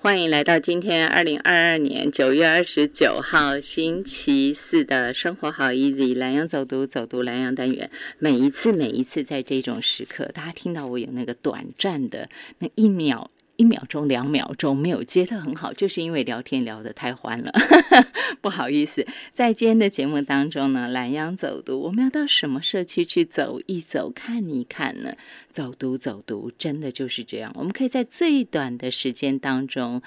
[0.00, 7.90] 欢迎来到今天二零二二年九月二十九号星期四的生活好 easy 蓝洋走读走读蓝洋单元。
[8.20, 12.28] 每一次每一次在这种时刻，大家听到我有那个短暂的
[12.60, 13.28] 那一秒。
[13.58, 17.52] 一秒钟、两秒钟没有接的很好，就是因为聊天聊得太欢了，
[18.40, 19.04] 不好意思。
[19.32, 25.12] 在今天的节目当中呢，懒羊走读，我们要到什么社区去走一走、看一看呢？
[25.50, 27.52] 走读走读，真的就是这样。
[27.56, 30.00] 我们可以在最短的时间当中，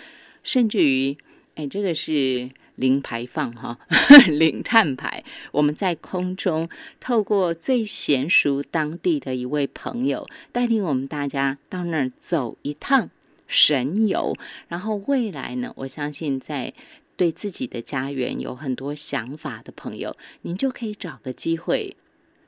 [0.44, 1.18] 甚至于，
[1.56, 3.78] 哎，这个是零排放哈，
[4.32, 5.22] 零碳排。
[5.52, 6.70] 我们在空中
[7.02, 13.10] 透过最娴熟当地的一位朋友，带领我们大家到那儿走一趟。
[13.52, 14.34] 神游，
[14.70, 15.74] 然后未来呢？
[15.76, 16.74] 我相信在
[17.18, 21.98] 对自己的家园有很多想法的朋友，您就可以找个机会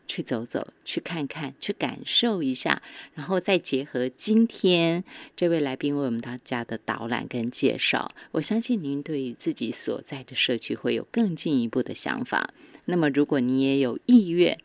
[0.08, 2.82] 去走走，去看看，去感受一下，
[3.14, 5.04] 然后再结合今天
[5.36, 12.54] 这位来宾为我们大家的导览跟介绍，我相信您对于自己所在的社区会有更进一步的想法。
[12.86, 14.58] 那么，如果你也有意愿，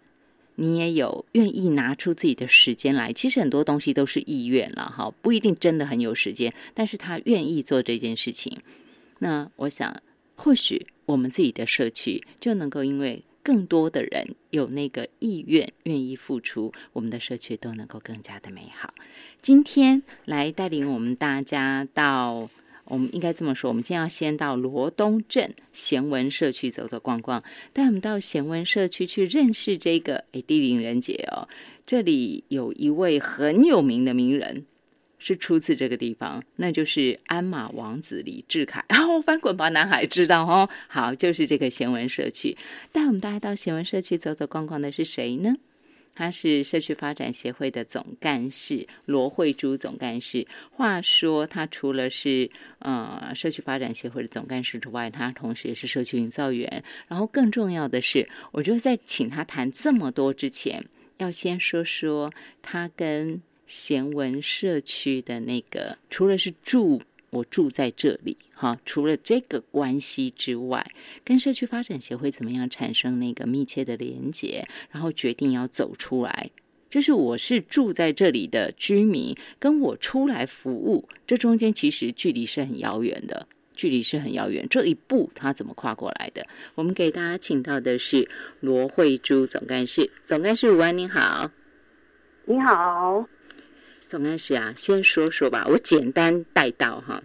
[0.60, 8.58] 你也有愿意拿出自己的时间来，其实很多东西都是意愿了哈，不一定真的很有时间，但是他愿意做这件事情。
[9.20, 10.02] 那我想，
[10.34, 18.92] 或许我们自己的社区就能够因为更多的人有那个意愿，愿意付出，我们的社区都能够更加的美好。
[19.40, 22.50] 今天来带领我们大家到。
[22.88, 31.48] 我们应该这么说，我们今天要先到罗东镇贤文社区走走逛逛，带我们到贤文社区去认识这个诶地灵人杰哦。
[31.86, 34.64] 这里有一位很有名的名人，
[35.18, 38.84] 是出自这个地方，那就是鞍马王子李志凯。
[38.88, 40.68] 然 后翻滚吧，男孩知道哦。
[40.86, 42.56] 好，就是这个贤文社区，
[42.92, 45.56] 带我们大家到贤文社区走走逛逛的是谁呢？
[46.18, 50.44] 他是社区发展协会的总干事罗慧珠总干事。
[50.72, 56.82] 话说，他除了是呃社区发展协会的总干事之外，他同时也是社区营造员。
[57.06, 60.84] 然后更重要的是，我觉得在请他谈这么多之前，
[61.18, 67.00] 要先说说他跟贤文社区的那个，除了是住。
[67.30, 70.90] 我住在这里，哈，除了这个关系之外，
[71.24, 76.50] 跟社区发展协会怎么样产生那个密切的连接，然后决定要走出来，
[76.88, 86.46] 就是我是住在这里的居民，跟我出来服务，这中间其实距离是很遥远的，距离是很遥远，这一步他怎么跨过来的？
[86.74, 88.26] 我们给大家请到的是
[88.60, 91.50] 罗慧珠总干事，总干事吴安，你好，
[92.46, 93.28] 你好。
[94.08, 97.22] 总干事啊，先说说吧，我简单带到哈。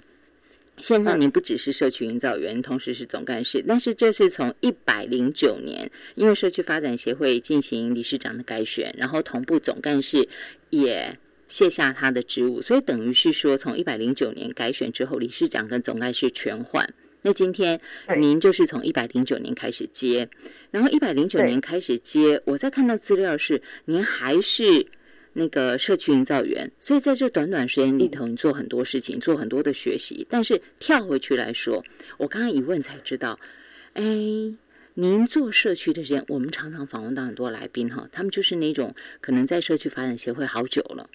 [0.80, 10.28] 现在您不只是社区营造员，同时是总干事，但是这是从一百零九年，因为社区发展协会进行理事长的改选，然后同步总干事
[10.72, 11.18] 也
[11.48, 16.94] 卸下他的职务，所以等于是说，从一百零九年改选之后，理事长跟总干事全换。
[17.22, 17.80] 那今天
[18.18, 20.28] 您就是从一百零九年开始接，
[20.70, 24.86] 然后一百零九年开始接，我在看到资料是您还是。
[25.34, 30.26] 那个社区营造员，所以在这短短时间里头，你做很多事情，做很多的学习。
[30.30, 31.84] 但是跳回去来说，
[32.18, 33.40] 我刚刚一问才知道，
[33.94, 34.04] 哎，
[34.94, 41.10] 您做社区的时间，我们常常访问到很多来宾哈，他们就是那种可能在社区发展协会好久了。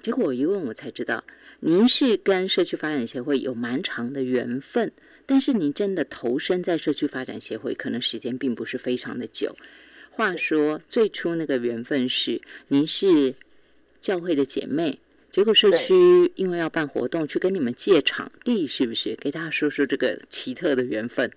[0.00, 1.22] 结果我一问，我才知道，
[1.60, 4.90] 您是跟社区发展协会有蛮长的缘分，
[5.26, 9.54] 但是您真的投身在社区发展协会，可能时间并不是非常的久。
[10.10, 13.34] 话说，最初那个缘分是您是。
[14.00, 14.98] 教会的姐妹，
[15.30, 19.14] 结果社区因为要办活动，去跟你们借场地，是不是？
[19.16, 21.30] 给大家说说这个奇特的缘分。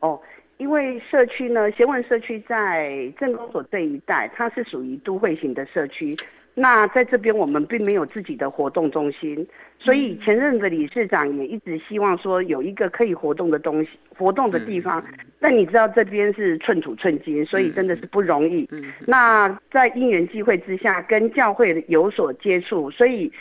[0.00, 0.20] 哦，
[0.58, 6.16] 因为社区呢，协文社区在镇公所这一带，它是属于都会型的社区。
[6.54, 9.46] 那在这边我们并没有自己的活动中心，
[9.78, 15.02] 所以前任的理事长也一直希望说有一个可以活动的东西、活动的地方。
[15.38, 18.68] 但你知道这边是寸土寸金，所以真的是不容易。
[19.06, 23.32] 那在因缘际会之下，跟教会有所接触，所以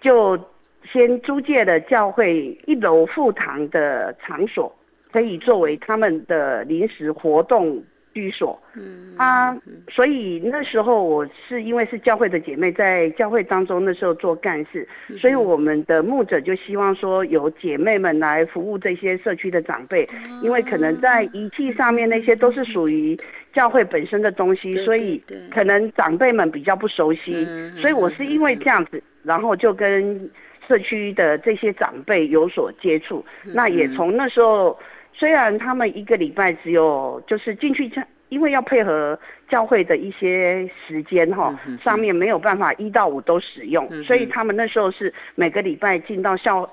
[0.00, 0.38] 就
[0.84, 4.72] 先租借了教会一楼副堂的场所，
[5.10, 7.82] 可以作为他们的临时活动。
[8.12, 9.56] 居所，嗯啊，
[9.88, 14.86] 所以那时候我是因为是教会的姐妹，在教会当中那时候做干事，
[15.18, 20.08] 所以我们的牧者就希望说有姐妹们来服务这些社区的长辈，
[20.42, 23.16] 因为可能在仪器上面那些都是属于
[23.52, 27.46] 教会本身的东西，所以可能长辈们比较不熟悉，
[27.80, 30.28] 所以我是因为这样子，然后就跟
[30.66, 34.76] 社区的这些长辈有所接触，那也从那时候。
[35.20, 37.92] 虽然他们一个礼拜只有就是进去
[38.30, 39.18] 因为要配合
[39.50, 46.66] 教会的一些时间哈，上面没有办法一到五都使用，所以他们那时候是每个礼拜进到校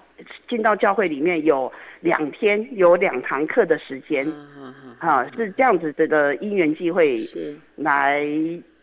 [0.48, 4.26] 进到教会里面有两天有两堂课的时间，
[5.00, 7.18] 啊，是这样子的的因缘际会
[7.76, 8.26] 来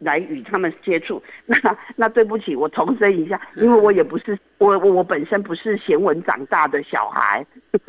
[0.01, 1.23] 来与他们接触。
[1.47, 1.57] 那
[1.97, 7.47] 那对不起，我重申一下，因为我也不是我我我本身不是贤文长大的小孩。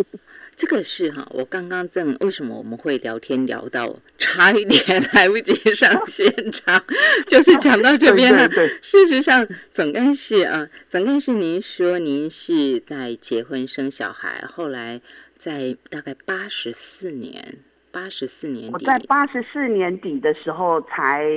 [0.55, 4.81] 这个是哈，我刚刚正为什么我们会聊天聊到差一点
[5.13, 6.81] 来不及上现场，
[7.27, 8.49] 就是讲到这边 了。
[8.81, 15.01] 事实上，总干事啊，总干事，您说您是在结婚生小孩，后来
[15.35, 17.57] 在大概八十四年，
[17.91, 21.29] 八十四年底，我在八十四年底的时候才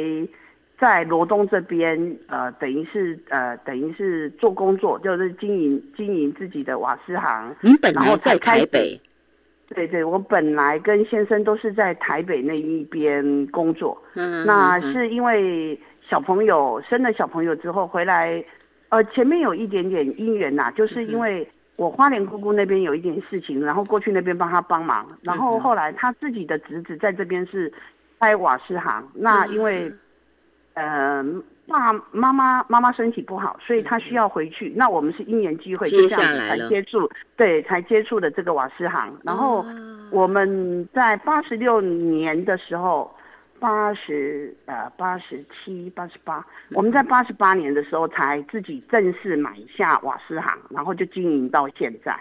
[0.79, 7.57] 在罗东这边，呃，等于是呃，等于是做工作，就是经营经营自己的瓦斯行。
[7.63, 9.01] 你本来在台北。
[9.75, 18.43] 对对，我本来跟先生都是在台北那一边工作，嗯，那是因为小朋友生了小朋友之后回来，
[18.89, 27.73] 呃，前面有一点点姻缘呐，就是因为我花莲姑姑那边有一点事情，然后过去那边帮他帮忙，然后后来他自己的侄子在这边是
[28.19, 29.93] 开瓦斯行，那因为，
[30.75, 31.43] 嗯。
[31.69, 34.73] 爸妈妈妈妈身体不好，所以他需要回去。
[34.75, 39.15] 那我们是因缘机会，接下来才接触，对，才接触的这个瓦斯行。
[39.23, 39.65] 然后
[40.11, 43.15] 我们在八十六年的时候，
[43.61, 52.19] 八十呃八十七八十八，我们在八十八年的时候才自己正式买下瓦斯行，然后就经营到现在。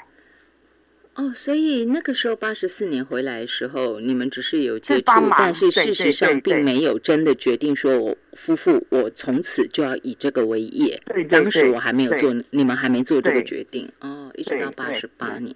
[1.18, 11.02] 哦，所以那个时候八十四年回来的时候，你们只是有接触，但是事实上并没有真的决定说，我夫妇我从此就要以这个为业。
[11.08, 14.32] 对当时我还没有做，你们还没做这个决定哦。
[14.36, 15.56] 一直到八十八年，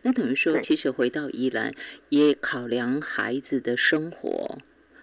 [0.00, 1.70] 那等于说，其实回到宜兰
[2.08, 4.56] 也考量孩子的生活，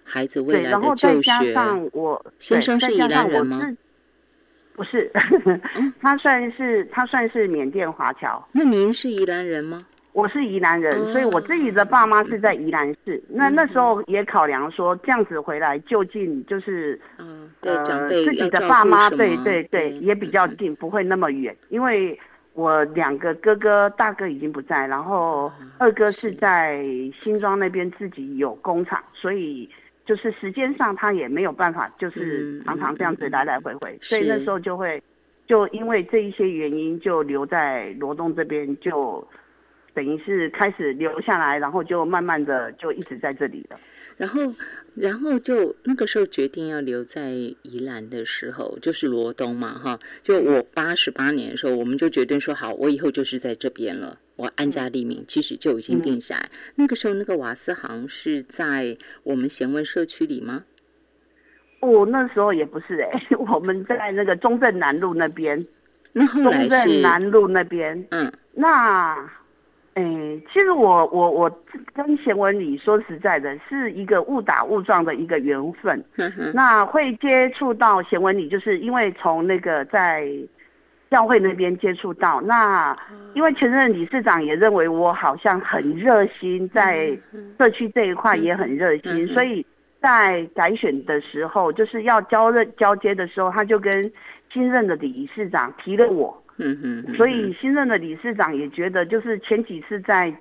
[0.03, 1.53] 孩子未来的就学。
[1.93, 3.61] 我先生是宜兰人吗？
[4.73, 5.11] 不是，
[6.01, 8.43] 他算是他算是缅甸华侨。
[8.53, 9.85] 那您是宜兰人吗？
[10.11, 13.23] 我是宜兰人，所以我自己的爸妈是在宜兰市。
[13.29, 21.55] 那那时候也考量说，这样子回来就近，就是嗯，呃，自己的爸妈，对对对，也比较近，不会那么远。
[21.69, 22.19] 因为
[22.53, 26.83] 我两个哥哥，大哥已经不在，然后二哥是在
[27.21, 29.69] 新庄那边自己有工厂，所以
[30.05, 33.97] 就是时间上他也没有办法，就是常常这样子来来回回。
[34.01, 35.01] 所以那时候就会，
[35.47, 39.25] 就因为这一些原因，就留在罗东这边就。
[39.99, 43.77] 等于是开始留下来，然后就慢慢的就一直在这里了。
[44.15, 44.41] 然后，
[44.95, 49.99] 然后就那个时候决定要留在宜兰的时候，就是罗东嘛，哈。
[50.23, 56.49] 就我八十八年的时候，我们就决定说好，我以后就是在这边了，我安家立命，其实就已经定下来。
[56.75, 60.63] 那个时候，那个瓦斯行是在我们贤文社区里吗？
[61.81, 65.61] 哦，那时候也不是哎， 我们在那个中正南路那边。
[66.13, 69.29] 那后来中正南路那边，嗯，那。
[69.95, 70.03] 哎，
[70.53, 71.51] 其实我我我
[71.93, 76.03] 跟贤文里说实在的，是一个误打误撞的一个缘分。
[76.53, 80.29] 那会接触到贤文里，就是因为从那个在
[81.09, 82.39] 教会那边接触到。
[82.41, 82.95] 那
[83.33, 87.17] 因为前任理事长也认为我好像很热心，在
[87.57, 89.65] 社区这一块也很热心，所以
[89.99, 94.11] 在改选的时候，就是要交任交接的时候，他就跟
[94.53, 96.41] 新任的理事长提了我。
[96.59, 100.31] 嗯嗯，所以新任的理事长也觉得，就是前几次在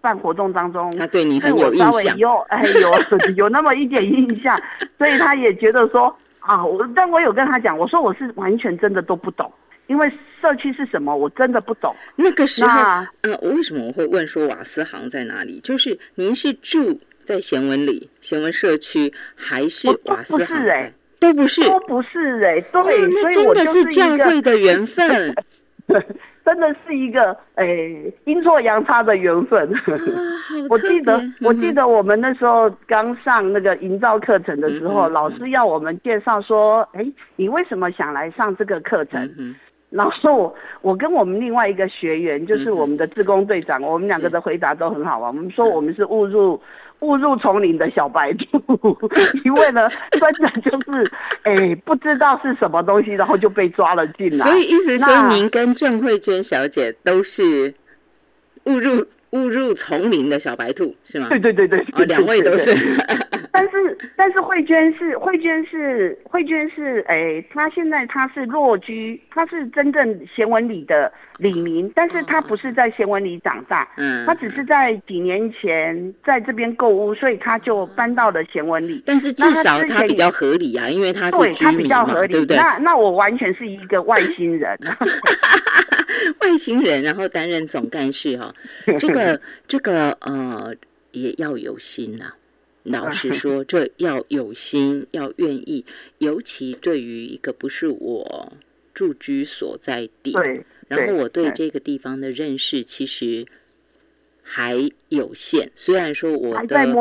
[0.00, 2.92] 办活动当中，他对你很有印象，有哎有
[3.36, 4.60] 有那么一点印象，
[4.98, 9.50] 所以他也觉得说啊，我但我有跟他讲，我说我是完全真的都不懂，
[9.86, 10.10] 因为
[10.42, 11.96] 社区是什么，我真的不懂。
[12.16, 15.58] 那个时候，嗯，为什么我会问说瓦斯行在哪里？
[15.60, 20.92] 就是您是住在贤文里贤文社区，还是瓦斯行在？
[21.24, 25.34] 都不是，都不是哎，对，那真的是教会的缘分。
[26.44, 27.66] 真的是一个哎
[28.24, 29.66] 阴错阳差的缘分。
[30.68, 39.54] 我记得，我记得我们那时候刚上那个营造课程的时候，老师要我们介绍说，哎，你为什么想来上这个课程？
[39.88, 45.28] 然后我我跟我们另外一个学员，就是我们的自工队长，我们两个的回答都很好啊。
[45.28, 46.60] 我们说我们是误入。
[47.00, 48.60] 误入丛林的小白兔，
[49.44, 51.10] 因为呢，真的就是，
[51.44, 54.46] 哎，不知道是什么东西，然后就被抓了进来。
[54.46, 57.74] 所以意思说，您跟郑慧娟小姐都是
[58.64, 61.28] 误入误入丛林的小白兔，是吗？
[61.28, 62.74] 对对对对，哦，两位都是。
[63.56, 79.00] 但是但是慧娟是慧娟是慧娟是哎，她现在她是落居，她是真正贤文里的李明，但是她不是在贤文里长大，嗯，她只是在几年前在这边购物，所以她就搬到了贤文里。
[79.06, 82.56] 但是至少她比较合理啊，因为她是居民嘛，对不对？
[82.56, 84.76] 那那我完全是一个外星人，
[86.42, 88.52] 外星人，然后担任总干事哈，
[88.98, 90.74] 这个这个呃
[91.12, 92.32] 也要有心呐。
[92.84, 95.84] 老实说，这要有心，要愿意，
[96.18, 98.52] 尤其对于一个不是我
[98.92, 100.36] 住居所在地，
[100.86, 103.46] 然后我对这个地方的认识其实
[104.42, 105.72] 还有限。
[105.74, 106.94] 虽然说我的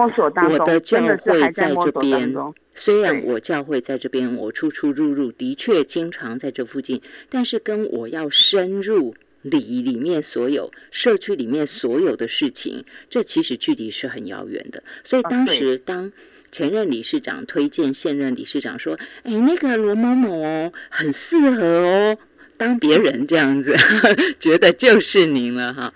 [0.50, 2.34] 我的教会在这边，
[2.74, 9.14] 虽然我教会在这边，我出出入入的确经常在这附近，但是跟我要深入。
[9.44, 14.82] 里里面所有社区里面所有的事情，这其实距离是很遥远的。
[15.04, 16.12] 所以当时当
[16.52, 22.18] 前任理事长推荐现任理事长说：“哎，那个罗某某哦，很适合哦，
[22.58, 23.76] 当别人这样子，
[24.40, 25.94] 觉得就是您了哈。”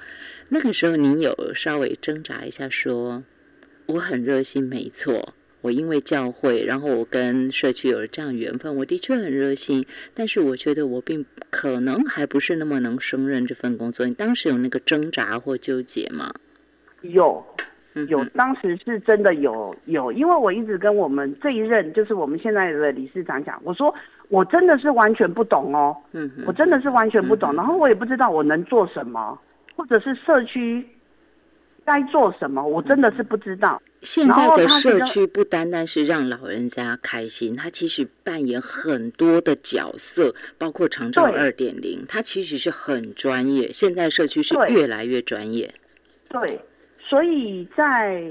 [0.50, 3.24] 那个时候您有稍微挣扎一下，说
[3.88, 14.06] ：“我很热心，没错。”我因为教会，然后我跟社区有了这样缘分，我的确很热心，但是我觉得我并可能还不是那么能胜任这份工作。
[14.06, 16.32] 你当时有那个挣扎或纠结吗？
[17.02, 17.44] 有，
[18.08, 23.94] 有，当时是真的有有，因为我一直跟我们这一任，就是我们现在的理事长讲，我说
[24.30, 29.38] 我真的是完全不懂哦，嗯，我真的是完全不懂，然后我也不知道我能做什么，
[29.76, 30.86] 或者是社区。
[31.88, 32.62] 该做什么？
[32.62, 33.82] 我真的是不知道。
[34.02, 43.72] 现在的社区不单单是让老人家开心，他其实扮演很多的角色，包括长照二点零，他其实是很专业。
[43.72, 45.74] 现在社区是越来越专业。
[46.28, 46.60] 对，
[47.00, 48.30] 所以在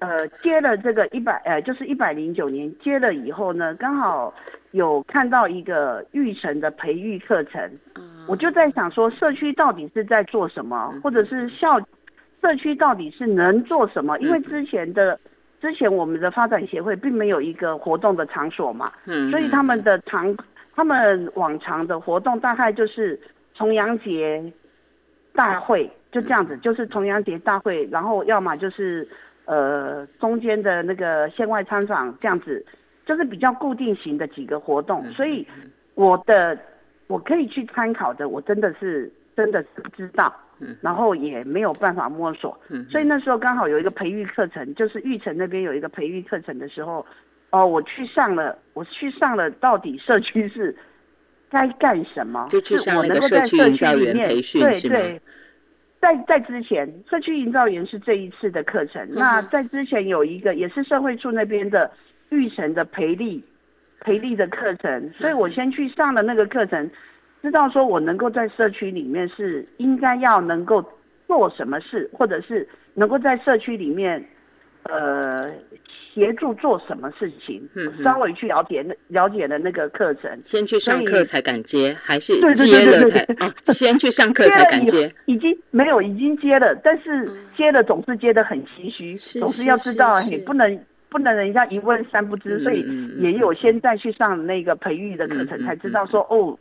[0.00, 4.34] 呃接了这个一百呃就是一百零九年接了以后呢，刚好
[4.72, 7.70] 有看到一个育成的培育课程，
[8.26, 11.80] 我就在想说，社区到底是在做什么，或者是校。
[12.42, 14.18] 社区到底是能做什么？
[14.18, 15.18] 因为之前的
[15.60, 20.36] 之前我们的发展协会并没有一个活动的场所嘛，嗯，所以他们的常
[20.74, 23.18] 他们往常的活动大概就是
[23.54, 24.52] 重阳节
[25.32, 29.06] 大会就这样子，就是重阳节大会，然后要么就是
[29.44, 32.64] 呃中间的那个县外参访这样子，
[33.06, 35.04] 就是比较固定型的几个活动。
[35.12, 35.46] 所以
[35.94, 36.58] 我的
[37.06, 40.34] 我可以去参考的，我真的是真的是不知道。
[40.80, 42.56] 然后也没有办法摸索，
[42.88, 47.04] 所以那时候刚好有一个培育课程，就是玉成那边有一个培育课程的时候，
[47.50, 50.72] 哦，我去上了，我去上了，到底社区是
[51.50, 52.46] 该干什么？
[52.48, 55.20] 就去上那个社区营造员培训对对，
[56.00, 59.04] 在在之前，社区营造员是这一次的课程。
[59.10, 61.90] 那在之前有一个也是社会处那边的
[62.28, 63.42] 玉成的培力
[63.98, 66.88] 培力的课程，所以我先去上了那个课程。
[67.42, 70.80] 知道说，我能够在社区里面是应该要能够
[71.26, 74.24] 做什么事，或者是能够在社区里面，
[74.84, 75.50] 呃，
[76.14, 77.68] 协助做什么事情。
[77.74, 83.52] 嗯，稍微去了解了解了那个课程，先去上课才敢接，还是接了才啊？
[83.72, 92.86] 先去上课才敢接，已经没有已经接了，但是接了总是接的很唏嘘，总是要知道，你不能不能人家一问三不知，所以
[93.18, 96.56] 也有先再去上那个培育的课程，才知道说哦。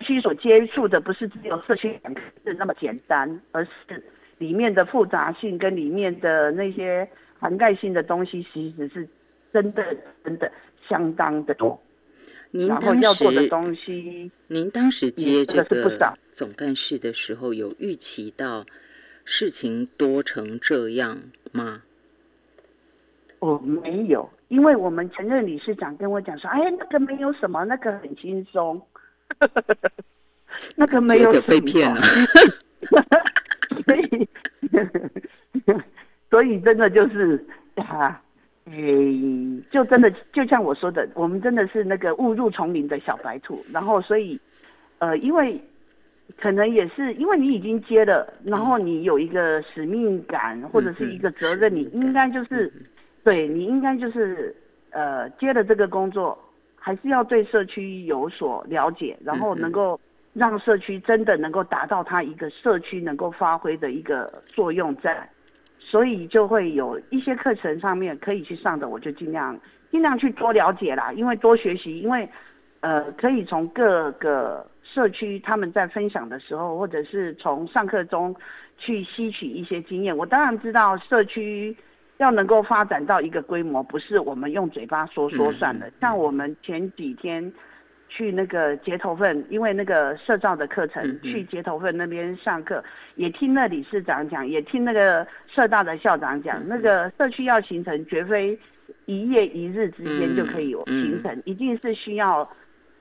[0.00, 4.02] 区所接触的不是只有社区两个字那么简单，而是
[4.38, 9.08] 里面的复杂性跟里面的那些涵盖性的东西，其实是
[9.52, 9.84] 真的
[10.24, 10.50] 真的
[10.88, 11.80] 相当的多。
[12.50, 13.00] 您当
[13.74, 18.64] 时，您当时接这个总干事的时候，有预期到
[19.24, 21.16] 事情多成这样
[21.52, 21.82] 吗？
[23.38, 28.80] 我没有，因为我们前任理事长跟我讲说：“哎，那个没有什么，那个很轻松。”
[30.76, 32.00] 那个没有被骗了，
[33.86, 34.28] 所以
[36.28, 37.42] 所以真的就是
[37.76, 38.20] 啊，
[38.66, 43.64] 诶，就真的就像我说的，我们真的是那个误入丛林的小白兔。
[43.72, 44.38] 然后所以
[44.98, 45.60] 呃，因为
[46.38, 52.70] 可能也是因为你已经接了，然后你有一个使命感或者是一个责任，你应该就是
[53.24, 54.54] 对你应该就是
[54.90, 56.38] 呃接了这个工作。
[56.82, 60.00] 还是要对社区有所了解，然后能够
[60.32, 65.28] 让社区真的能够达到它一个社区能够发挥的一个作用在，
[65.78, 69.58] 所以就会有一些课程上面可以去上的，我就尽量
[69.90, 72.26] 尽量去多了解啦，因为多学习，因为
[72.80, 78.34] 呃可以从各个社区他们在分享的时候，或者是从上课中
[78.78, 80.16] 去吸取一些经验。
[80.16, 81.76] 我当然知道社区
[82.20, 85.90] 要能够发展到一个规模，不是我们用嘴巴说说算的。
[86.02, 87.50] 像我们前几天
[88.10, 92.84] 去那个街头份，因为那个社造的课程，去街头份那边上课，
[93.14, 98.58] 也听那理事长讲，也听那个社大的校长讲，那个社区要形成，绝非
[99.06, 102.46] 一夜一日之间就可以形成，一定是需要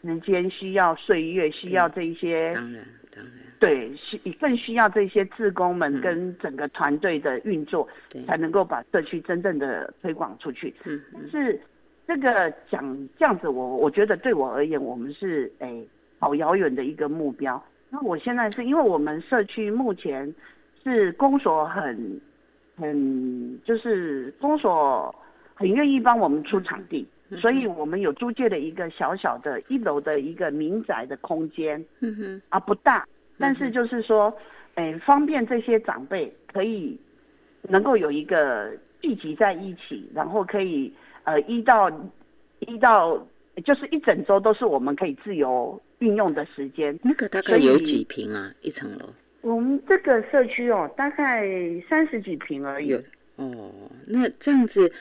[0.02, 2.54] 时间、需要岁月、需要这一些。
[2.56, 3.49] 当然，当然。
[3.60, 7.86] 对，需更需要这些志工们跟整个团队的运作，
[8.26, 10.74] 才能够把社区真正的推广出去。
[10.86, 11.60] 嗯，但是
[12.08, 15.84] 这个讲这样子，我我觉得对我而言，我们是哎
[16.20, 17.62] 好遥远的一个目标。
[17.90, 20.34] 那我现在是因为我们社区目前
[20.82, 22.22] 是公所很
[22.78, 25.14] 很就是公所
[25.54, 31.84] 很愿意帮我们出场地，所以我们有租借了一个小小的一楼的一个民宅的空间。
[32.00, 33.06] 嗯哼，啊不大。
[33.40, 34.32] 但是就是说，
[34.76, 37.00] 诶，方便这些长辈可以
[37.64, 40.94] 能够有一个聚集在一起，然后可以
[41.24, 41.90] 呃一到
[42.60, 43.18] 一到
[43.64, 46.98] 就是一整周都是我们可以自由运用的时间。
[47.02, 48.54] 那个大概有几平啊？
[48.62, 49.10] 一层楼？
[49.42, 51.48] 我们这个社区哦，大概
[51.90, 52.94] 三十几平而已。
[53.38, 53.72] 哦，
[54.06, 54.92] 那这样子，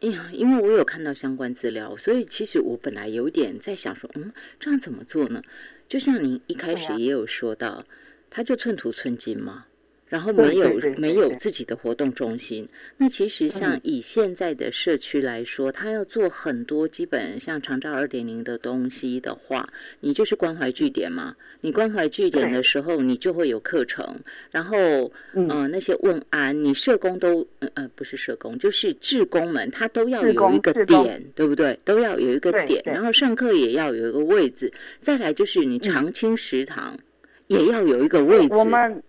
[0.00, 4.30] 因为我有看到相关资料，所以其实我本来有点在想说，嗯，
[4.60, 5.42] 这样怎么做呢？
[5.88, 7.86] 就像您一开始也有说到，
[8.28, 9.67] 他就寸土寸金嘛。
[10.08, 19.68] 然后没有没有自己的活动中心，那其实像以现在的社区来说，他要做很多基本像长照二点零的东西的话，
[20.00, 21.34] 你就是关怀据点嘛。
[21.60, 24.16] 你关怀据点的时候，你就会有课程，
[24.50, 31.78] 然后嗯那些问安，你社工都呃不是社工，就是志工们，他都要有一个点，对不对？
[31.84, 34.72] 都要有一个点，然后上课也要有一个位置。
[35.00, 36.96] 再来就是你常青食堂
[37.48, 38.54] 也要有一个位置。
[38.54, 39.02] 我们。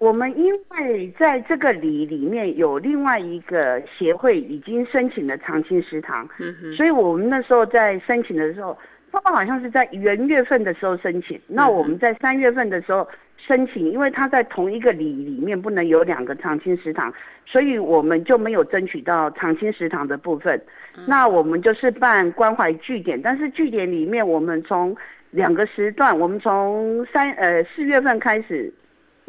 [0.00, 6.26] 我们因为在这个里里面有另外一个协会已经申请了长青食堂，
[6.74, 8.76] 所以我们那时候在申请的时候，
[9.12, 17.12] 他们好像是在元月份的时候申请，那我们在三月份的时候申请，因为他在同一个里里面不能有两个长青食堂，
[17.44, 20.58] 所以我们就没有争取到长青食堂的部分。
[21.06, 24.96] 那我们就是办关怀据点，但是据点里面我们从
[25.30, 28.72] 两个时段，我们从三呃四月份开始。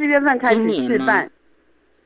[0.01, 1.29] 四月份开始试办，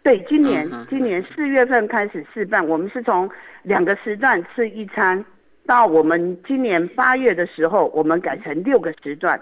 [0.04, 3.30] 对，今年今年四月份开始试办，我们是从
[3.64, 5.24] 两个时段吃一餐，
[5.66, 9.42] 到我们今年八月的时候，我们改成六个时段，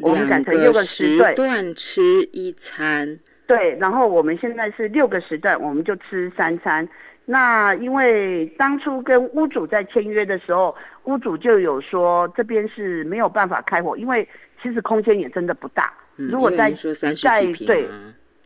[0.00, 6.86] 我们改成六个时段吃一餐，对，然后我们现在是六个时段，我们就吃三餐。
[7.24, 14.28] 那因为当初跟屋主在签约的时候，屋主就有说这边是没有办法开火，因为
[14.62, 15.90] 其实空间也真的不大。
[16.16, 17.86] 如果再再对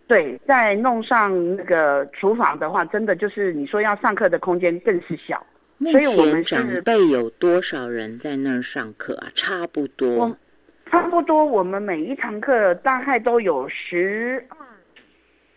[0.06, 5.44] 对再弄上那个厨房的话，真的就是你说要上课的空间更是小。
[5.92, 9.28] 所以我们长辈有多少人在那儿上课啊？
[9.34, 10.36] 差不多，
[10.90, 14.58] 差不多，我们每一堂课大概都有十二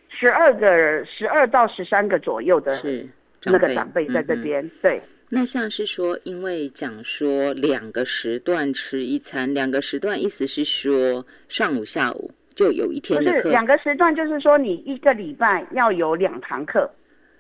[0.08, 3.06] 十二个十二到十三个左右的是
[3.44, 4.66] 那个长辈在这边。
[4.82, 5.02] 对，
[5.36, 13.50] 那像是说，因为讲说两个时段吃一餐，两个时段意思是说上午下午就有一天的课。
[13.50, 16.88] 两个时段就是说你一个礼拜要有两堂课。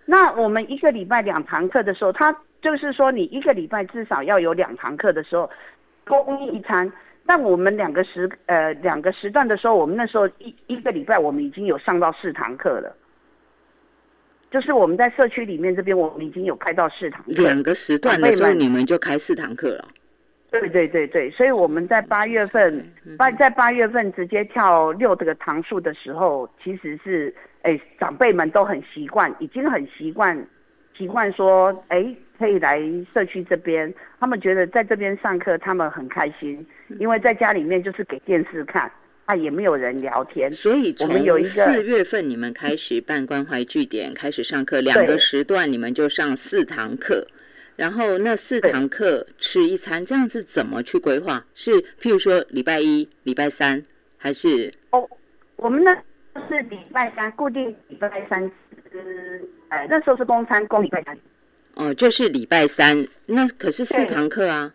[0.05, 5.47] 那我们一个礼拜两堂课的时候，他就是说你一个礼拜至少要有两堂课的时候
[6.03, 6.91] 供应一餐。
[7.27, 12.97] 但我们两个时呃两个时段的时候，我们那时候一一个礼拜我们已经有上到四堂课了。
[14.53, 17.41] 就是我们在社区里面这边，我们已经有开到四堂课。
[17.41, 19.87] 两个时段的时候，你们就开四堂课了。
[20.51, 22.87] 对对对对，所以我们在八月份
[23.17, 30.37] 八在八月份直接跳六这个堂数的时候，其实是哎长辈们都很习惯，已经很习惯
[30.95, 32.79] 习惯说哎可以来
[33.11, 36.63] 社区这边，他们觉得在这边上课他们很开心，
[36.99, 38.91] 因为在家里面就是给电视看。
[39.25, 41.09] 啊，也没有人聊天，所以从
[41.43, 47.25] 四月份你们开始办关怀据点，开始上课，两个时段你们就上四堂课，
[47.77, 51.45] 然后那四堂课吃一餐，这样子怎么去规划？
[51.55, 53.81] 是譬如说礼拜一、礼拜三，
[54.17, 54.73] 还是？
[54.89, 55.09] 哦，
[55.55, 55.91] 我们呢
[56.49, 58.45] 是礼拜三，固定礼拜三
[58.91, 61.17] 吃，呃，那时候是公餐，公礼拜三。
[61.75, 64.73] 哦，就是礼拜三，那可是四堂课啊。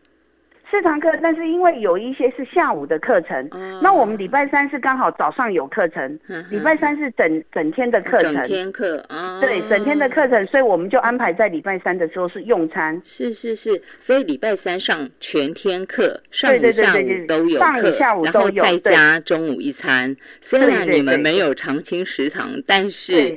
[0.70, 3.48] 四堂课，但是因为有一些是下午的课程，
[3.83, 6.18] 那我们礼拜三是刚好早上有课程，
[6.50, 13.00] 礼拜三是整整天的课程，整天课啊，对，整天的课程，所以我们就安排在礼拜三的时候是用餐。
[13.04, 20.14] 是是是，所以礼拜三上全天课，上午下午都有课，然后再加中午一餐。
[20.40, 23.37] 虽然你们没有常青食堂，但是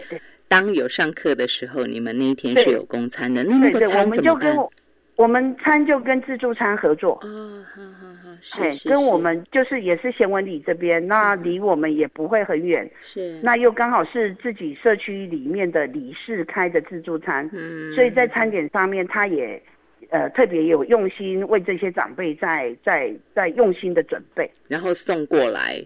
[0.50, 4.56] 当有上课的时候，你们那一天是有公餐的，那那个餐怎么办？
[5.22, 8.30] 我我们餐就跟自助餐合作，嗯，好好好，
[8.60, 13.40] 嘿是，是是跟我们就是也是贤文里这边，那离我们也不会很远，是。
[13.42, 19.62] 那又刚好是自己社区里面的理事开的自助餐，嗯，所以在餐点上面，他也
[20.10, 24.52] 呃特别有用心为这些长辈在在在用心的准备。
[24.68, 25.82] 然后送过来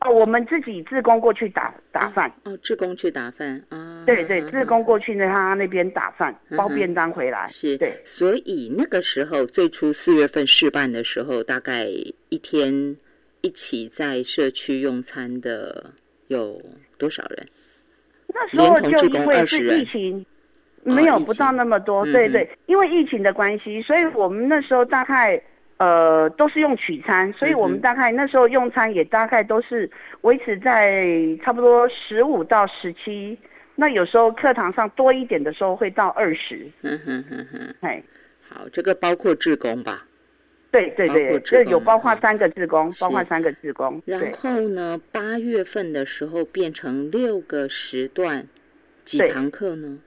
[0.00, 7.46] 哦，我们自己自工过去打打饭，哦，自工去打饭啊，对对，嗯自工过去呢，他那边打饭，包便当回来。
[7.48, 11.84] 是，对，所以那个时候最初四月份试办的时候，大概
[12.30, 12.96] 一天
[13.42, 15.92] 一起在社区用餐的
[16.28, 16.58] 有
[16.96, 17.46] 多少人？
[18.28, 20.26] 那时候就连同志工20因为是疫情，
[20.84, 25.38] 哦没有不到那么多，对对，因为疫情的关系，所以我们那时候大概
[25.80, 29.90] 呃都是用取餐，所以我们大概那时候用餐也大概都是
[30.20, 31.06] 维持在
[31.42, 33.38] 差不多十五到十七，
[33.76, 38.02] 那有时候课堂上多一点的时候会到二十，嗯哼哼哼，哎，
[38.46, 40.06] 好，这个包括志工吧。
[40.70, 48.46] 对对对，这有包括嗯三个志工，包括三个志工，然后呢，八月份的时候变成六个时段，
[49.06, 49.98] 几堂课呢？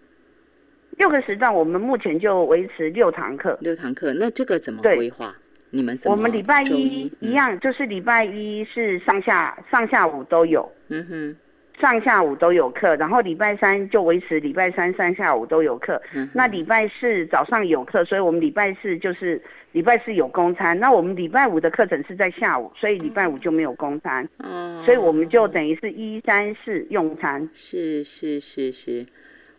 [0.98, 3.58] 六个时段，我们目前就维持六堂课。
[3.60, 5.36] 六堂课，那这个怎么规划？
[5.74, 6.16] 你们怎么？
[6.16, 11.36] 我们礼拜周一一一，样，就是礼拜一是上下上下午都有，嗯哼，
[11.82, 16.00] 上下午都有课，然后礼拜三就维持礼拜三上下午都有课。
[16.14, 20.80] 嗯，那礼拜四早上有课，所以我们礼拜四就是礼拜四有公餐。
[20.80, 27.50] 那我们礼拜五的课程是在下午，所以礼拜五就没有公餐，哦，所以我们就等于是一三四用餐。
[27.52, 29.04] 是是是是，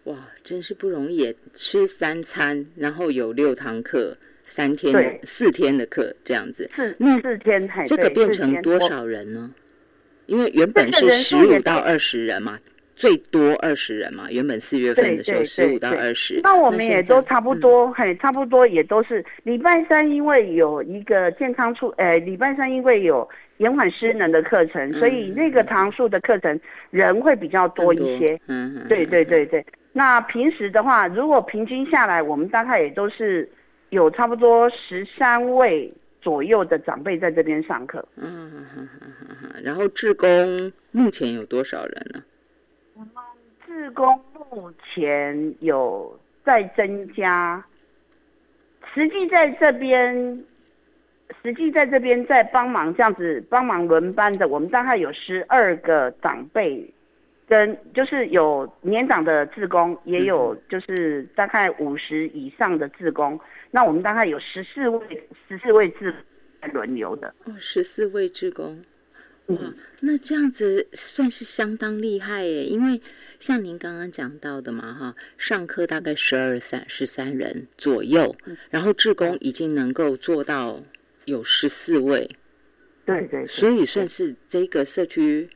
[0.04, 9.50] 哇，真是不容易，吃三餐，然后有六堂课，三天的四天的课这样子，四那四天，才，这个变成多少人呢？
[10.26, 12.58] 因为原本是十五到二十人嘛，
[12.96, 14.30] 最多二十人嘛。
[14.30, 17.54] 原本四月份的时候十五到二十，那我们也都差不。
[17.54, 23.28] 多，嘿，差不多也都是礼拜三，因为有一个健康处，呃，礼拜三因为有
[23.58, 26.58] 延缓失能的课程，所以嗯那个堂数的课程
[26.90, 28.34] 人会比较多一些。
[28.46, 33.48] 嗯嗯，对嗯对对对，那平时的话，如果平均下来，我们大概也都是
[33.94, 38.06] 有差不多十三位左右的长辈在这边上课。
[38.16, 38.66] 嗯，
[39.62, 42.22] 然后志工目前有多少人呢？
[43.66, 47.64] 志工目前有在增加，
[48.94, 50.44] 实际在这边，
[51.42, 56.88] 实际在这边在帮忙这样子帮忙轮班的，我们大概有十二个长辈，
[57.48, 63.38] 跟就是有年长的志工，也有就是大概五十以上的志工，
[63.74, 66.14] 那我们大概有十四位十四位志
[66.60, 68.80] 工轮流的，哦，十四位志工。
[69.46, 73.00] 哇嗯，那这样子算是相当厉害耶，因为
[73.40, 78.56] 像您刚刚讲到的嘛，哈，上课大概十二三十三人左右，嗯。
[78.70, 80.80] 然后志工已经能够做到
[81.24, 82.30] 有十四位，
[83.04, 85.50] 对对对，所以算是这个社区，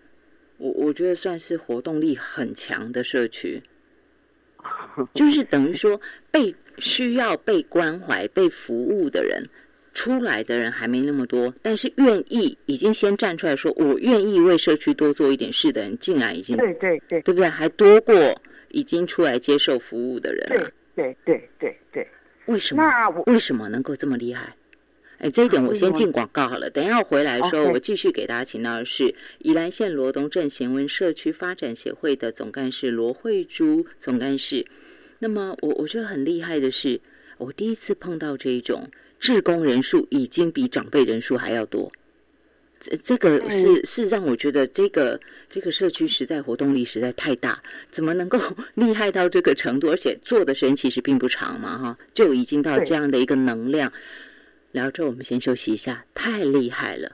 [0.56, 3.62] 我我觉得算是活动力很强的社区，
[5.14, 6.00] 就是等于说
[6.30, 9.48] 被需要被关怀、被服务的人。
[9.94, 17.48] 出来的人还没那么多，但是愿意已经先站出来说，我愿意为社区多做一点事的人，竟然已经对对对对不对？
[17.48, 18.14] 还多过
[18.68, 20.70] 已经出来接受服务的人了。
[20.94, 22.08] 对对对对对，
[22.46, 22.84] 为什么？
[22.84, 23.24] 那我。
[23.26, 24.54] 为什么能够这么厉害？
[25.18, 26.70] 哎，这一点我先进广告好了。
[26.70, 34.64] 等一下我回来的时候，我继续给大家请到的是宜兰县罗东镇贤文社区发展协会的总干事罗慧珠总干事。
[35.18, 37.00] 那么我我觉得很厉害的是，
[37.36, 41.90] 我第一次碰到这一种志工人数已经比长辈人数还要多。
[42.78, 48.38] 这这个嗯是是让我觉得这个这个社区实在活动力实在太大，怎么能够
[48.74, 49.90] 厉害到这个程度？
[49.90, 53.92] 而且做的时间其实并不长嘛，哈，就已经到对这样的一个能量。
[54.72, 57.12] 聊着，我们先休息一下，太厉害了。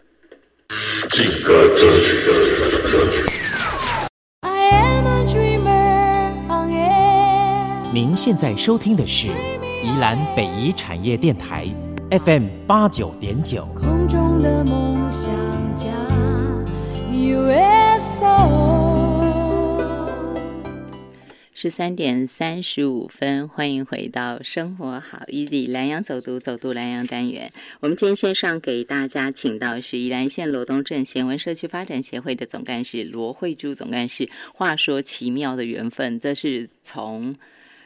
[7.92, 11.68] 您现在收听的是宜兰北宜产业电台
[12.10, 13.64] FM 八九点九。
[13.80, 15.32] 空中的梦想
[15.76, 15.86] 家。
[21.56, 27.52] 十三点三十五分，欢迎回到生活好伊犁南洋走读走读南洋单元。
[27.78, 34.28] 我们今天线上给大家请到是宜兰县罗东镇贤文社区发展协会的总干事罗慧珠总干事。
[34.52, 37.36] 话说奇妙的缘分，这是从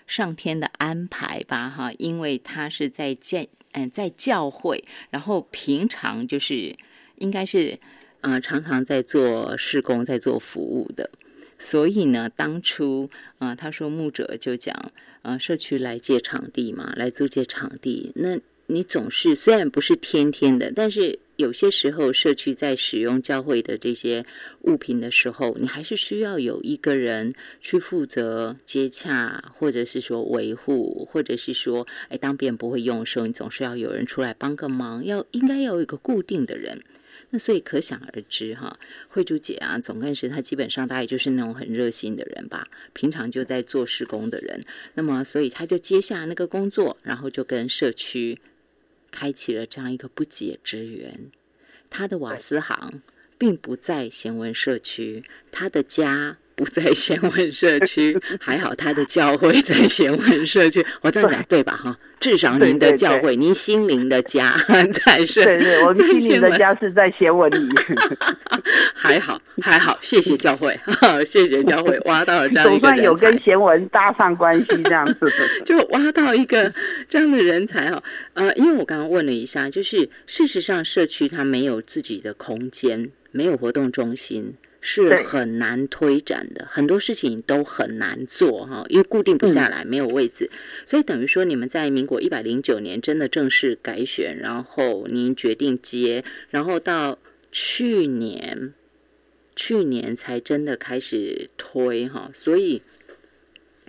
[0.06, 6.74] 上天的安排吧，哈，因为他是在教嗯在教会，然后平常就是
[7.16, 7.78] 应该是
[8.22, 11.10] 呃常常在做事工，在做服务的。
[11.58, 14.92] 所以呢，当初啊、他说牧者就讲，
[15.22, 18.12] 啊，社区来借场地嘛，来租借场地。
[18.14, 24.24] 那你总是虽然不是天天的，但是有些时候社区在使用教会的这些
[24.62, 36.80] 物品的时候，你还是需要有一个人去负责接洽，或者是说维护，或者是说，哎，当别人不会用的时候，你总是要有人出来帮个忙，要应该要有一个固定的人。
[37.30, 44.64] 那所以可想而知哈，慧珠姐啊，总干事她基本上大概就是那种很热心的人吧，平常就在做施工的人。
[44.94, 48.40] 那么所以她就接下那个工作，然后就跟社区
[49.10, 51.30] 开启了这样一个不解之缘。
[51.90, 53.02] 她的瓦斯行
[53.36, 56.38] 并不在贤文社区，她的家。
[56.58, 60.84] 不在贤文社区，还好他的教会在贤文社区。
[61.00, 61.78] 我这样讲对吧？
[61.80, 64.56] 哈，至少您的教会，您心灵的家
[65.06, 67.68] 在是，对对，我们心灵的家是在贤文里，
[68.92, 70.78] 还好，还好，谢谢教会，
[71.24, 75.32] 谢谢教会，挖到了这样一总算有跟，贤文搭上关系这样子。
[75.64, 76.74] 就挖到一个
[77.08, 78.02] 这样的人才哦。
[78.34, 84.54] 呃，因为我刚刚问了一下，就是事实上社区它没有自己的空间，没有活动中心。
[84.90, 89.52] 是很难推展的，很多事情都很难做哈，因为固定不嗯。
[89.52, 90.50] 下来，没有位置，
[90.86, 97.18] 所以等于说你们在民国一百零九年真的正式改选，然后您决定接，然后到
[97.52, 98.72] 去年，
[99.56, 102.80] 去年才真的开始推哈，所以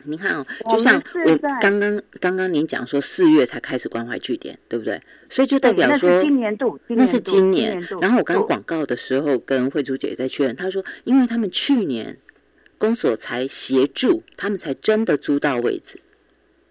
[0.05, 5.01] 你看哦，就像我刚刚刚刚您讲说四月才开始关怀据点，对不对？
[5.29, 7.87] 所以就代对那是表说今年度，那是年今年。
[8.01, 12.17] 然后我刚度广告的时候跟慧珠姐在确认，她说，因为他们去年
[12.77, 15.99] 公所才协助，他们才真的租到位置，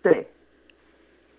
[0.02, 0.26] 对，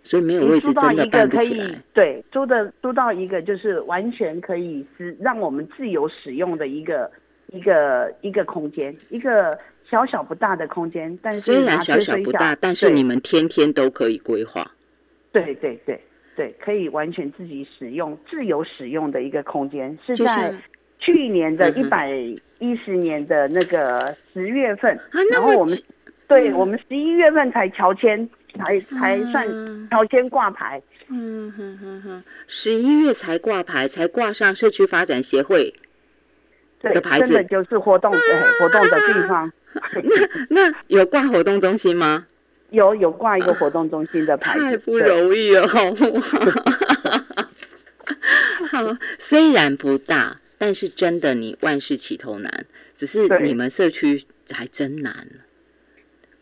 [0.03, 1.81] 所以没有位置真的办不起来。
[1.93, 7.11] 对租的租到一个就是完全可以是让我们自由使用的一个
[7.47, 9.57] 一个一个空间，一个
[9.89, 14.69] 小小不大的空间，但是虽然小小小不大，但是你们天天都可以规划。
[15.31, 15.99] 对对对
[16.35, 20.53] 对，可以完全自己使用、自由使用的一个空间，是就在
[20.99, 22.09] 去年的一百
[22.59, 24.97] 一十年的那个十月份，
[25.31, 25.83] 然后我们久
[26.27, 30.81] 对我们十一月份才乔迁，才才算嗯乔迁挂牌。
[31.09, 35.73] 嗯哼哼哼，十一月才挂牌，才挂上社区发展协会。
[36.81, 38.17] 对，的牌子真的就是活动的
[38.59, 39.51] 活动的地方，
[40.49, 42.25] 那那有挂活动中心吗？
[42.71, 46.39] 有有挂一个活动中心的牌子，太不容易了，好 不好？
[48.71, 52.65] 好，虽然不大，但是真的你万事起头难，
[52.95, 55.27] 只是你们社区还真难。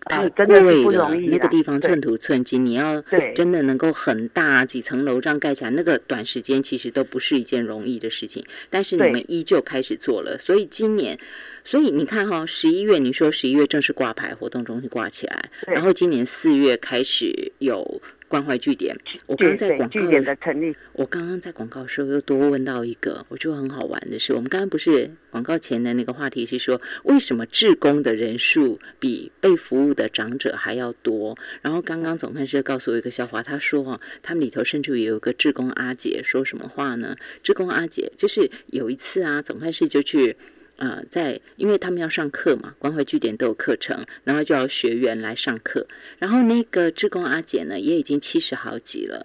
[0.08, 3.04] 太贵了，那个地方寸土寸金，你要
[3.36, 8.46] 真的能够很大几层楼这样盖起来，那个短时间其实都不是一件容易的事情。
[8.70, 11.18] 但是你们依旧开始做了，所以今年，
[11.64, 18.96] 所以你看哈、十一月你说十一月正式挂牌，活动中心挂起来，然后今年四月开始有关怀据点。
[19.26, 31.38] 我刚刚在广告据点的成立，我刚刚在广告的时候又多问到一个，我觉得很好玩的是，我们刚刚不是广告前的那个话题是说，为什么志工的人数比被服务的长者还要多？
[31.62, 37.16] 然后刚刚总干事告诉我一个笑话，他说哦，他们里头甚至有一个志工阿姐说什么话呢？
[37.44, 40.36] 志工阿姐就是有一次啊，总干事就去。
[40.78, 45.86] 呃，在因为他们要上课嘛，关怀据点都有课程，然后就要学员来上课。
[46.20, 49.24] 然后那个志工阿姐呢，也已经七十好几了，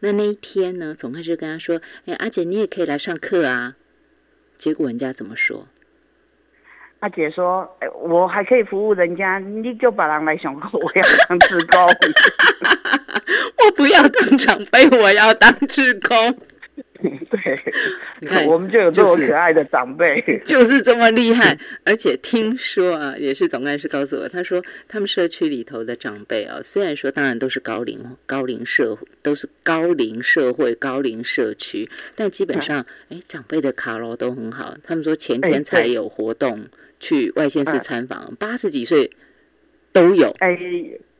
[0.00, 3.76] 那那一天呢，总干事跟他说：“哎，阿姐，你也可以来上课啊。”
[4.56, 5.66] 结果人家怎么说？
[6.98, 11.86] 阿姐说：“哎，我还可以服务人家，你就把人来想过，我要当志工。
[13.64, 16.38] 我不要当长辈，我要当志工，
[17.30, 17.60] 对
[18.20, 20.22] 你看，我们就有这么可爱的长辈。
[20.44, 21.58] 就是这么厉害。
[21.84, 34.76] 而且听说啊，也是总干事告诉我，他说他们社区里头的长辈啊，虽然说当然都是高龄高龄社都是高龄社会高龄社区，但基本上哎长辈的卡罗都很好。
[34.84, 36.66] 他们说前天才有活动
[36.98, 39.10] 去外县市嗯参访，八十几岁
[39.92, 40.34] 都有。
[40.40, 40.58] 哎，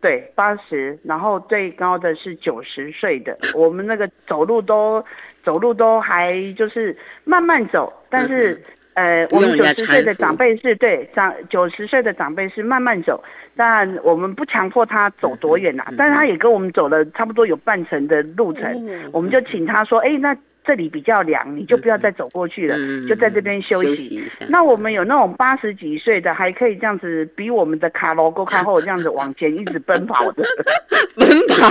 [0.01, 5.05] 对，八十，然后最高的是九十岁的，我们那个走路都
[5.45, 8.63] 走路都还就是慢慢走，但是。
[8.95, 13.23] 呃，我们九十岁的长辈是对长九十岁的长辈是慢慢走，
[13.57, 18.65] 但我们不强迫他走多远啦、嗯嗯但是他也跟我们走了差不多有半程的路程，
[19.05, 23.89] 哦我们就请他说，哎，那这里比较凉，你就不要再走过去了，嗯就在这边休息。
[23.89, 24.47] 休息一下。
[24.49, 30.45] 那我们有那种八十几岁的，还可以这样子比我们的卡罗沟卡后这样子往前一直奔跑的。
[31.17, 31.69] 奔跑，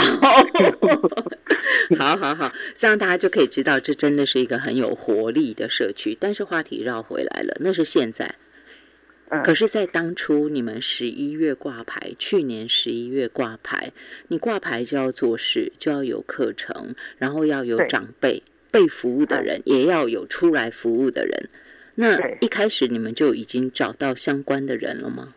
[1.98, 6.18] 好 好好，这样大家就可以知道，这真的是一个很有活力的社区。
[6.20, 8.36] 但是话题绕回来了，那是现在，
[9.30, 13.92] 嗯可是，在当初你们十一月挂牌，去年十一月挂牌，
[14.28, 21.50] 你挂牌就要做事，就要有课程，然后要有对长辈被服务的人，也要有出来服务的人。
[21.96, 25.34] 那一开始你们就已经找到相关的人了吗？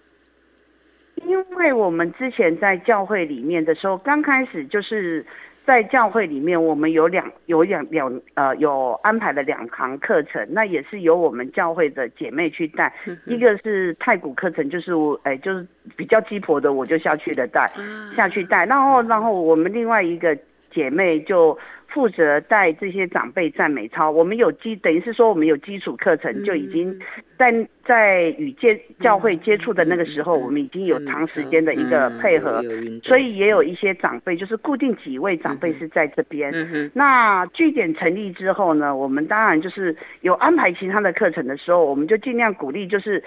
[1.27, 5.27] 因为我们之前在教会里面的时候，刚开始就是
[5.67, 12.95] 在教会里面，我们有两有两两呃有安排了两堂课程，那也是由我们教会的姐妹去带。
[13.27, 15.67] 一个是太古课程，就是我哎就是
[15.97, 20.39] 比较鸡婆的，我就下去的带啊下去带，然后然后我们另外一个
[20.73, 21.59] 姐妹就。
[21.93, 26.99] 负责带这些长辈赞美操，我们有基，等于是说我们有基础课程，就已经
[27.37, 32.63] 在在与接教会接触的那个时候，我们已经有长时间的一个配合，
[33.03, 36.53] 所以也有一些长辈，就是固定几位长辈是在这边。
[36.95, 43.23] 那据点成立之后呢，我们当然就是有安排其他的课程的时候，我们就尽量鼓励，就是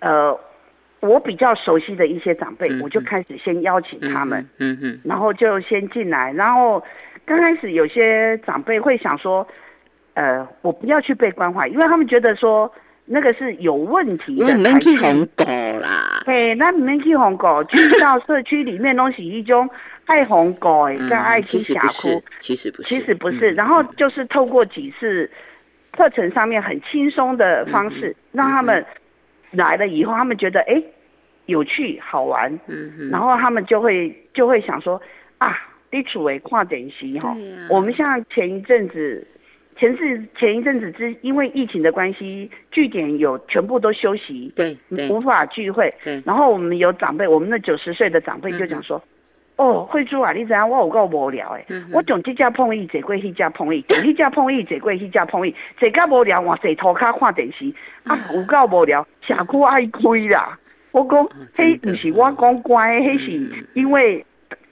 [0.00, 0.38] 呃，
[1.06, 4.46] 我比较熟悉的一些长辈，嗯我就开始先邀请他们。
[4.58, 6.82] 嗯哼，然后就先进来，然后
[7.24, 9.46] 刚开始有些长辈会想说，
[10.14, 12.70] 呃，我不要去被关怀，因为他们觉得说
[13.04, 14.98] 那个是有问题的才们去去。
[14.98, 15.44] 红狗
[15.80, 19.68] 啦，嘿，那你们去红狗，去到社区里面都是一种
[20.06, 25.30] 爱红狗哎，跟爱情峡实不是谷。，其实不是，其实不是，嗯然后就是透过几次
[25.96, 28.84] 课程上面很轻松的方式，嗯让他们
[29.52, 30.82] 来了以后，他们觉得哎
[31.46, 35.00] 有趣好玩，嗯哼，然后他们就会就会想说
[35.38, 35.58] 啊，
[35.90, 37.34] 你处为跨点席哈
[37.70, 39.26] 我们像前一阵子。
[39.78, 45.06] 前是前一阵子之，因为疫情的关系，据点有全部都休息，对对。
[45.10, 45.92] 无法聚会。
[46.02, 48.98] 对，然后我们有长辈，我们那九十岁的长辈就讲说
[49.56, 57.70] ：“哦，慧珠啊，你知影我有够无聊诶，嗯我从这只碰椅坐过迄只碰椅，从迄只碰椅坐过迄只碰椅，坐到无聊，换坐涂骹看电视，
[58.04, 60.00] 啊，有够无聊，社区爱开
[60.34, 60.58] 啦。”
[60.96, 61.92] 我讲，真的。
[61.92, 63.52] 迄不是我讲乖，嘿是嗯。
[63.74, 64.24] 因为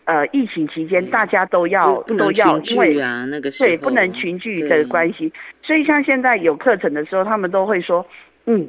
[0.06, 5.30] 呃疫情期间大家都要都要，因为聚啊，那个对，不能群聚的关系，
[5.62, 8.06] 所以像现在有课程的时候，他们都会说，
[8.46, 8.66] 嗯，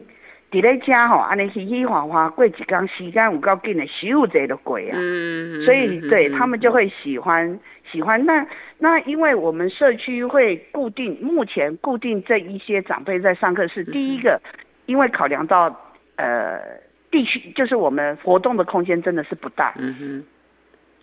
[0.51, 4.97] 伫咧家吼，安尼嘻嘻哈哈过一工时间有够紧的，咻贼的鬼啊。
[4.99, 6.37] 嗯，所以对嗯。
[6.37, 7.57] 他们就会喜欢
[7.89, 8.25] 喜欢。
[8.25, 8.45] 那
[8.79, 14.41] 那因为我们社区会固定，目前固定这一些长辈在上课是第一个，
[14.87, 15.73] 因为考量到
[16.17, 16.59] 呃
[17.15, 19.73] 地区，就是我们活动的空间真的是不大。
[19.77, 20.23] 嗯哼，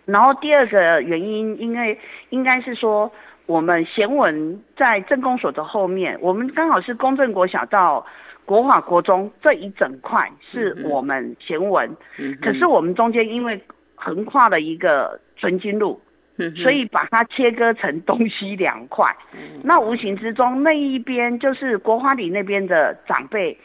[0.05, 1.97] 然后第二个原因，因为
[2.29, 3.11] 应该是说，
[3.47, 8.05] 我们贤文在政工所的后面，我们刚好是公正国小到
[8.45, 13.59] 国华国中这一整块是我们贤文，嗯，可是我们中间因为
[13.95, 15.99] 横跨了一个纯金路，
[16.61, 19.09] 所以把它切割成东西两块。
[19.33, 23.57] 嗯那无形之中，那一边就是国华里那边的长辈，